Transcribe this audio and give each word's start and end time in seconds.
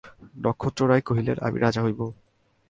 নক্ষত্ররায় 0.35 1.03
কহিলেন, 1.05 1.37
আমি 1.41 1.57
রাজা 1.59 1.81
হইব? 1.83 1.99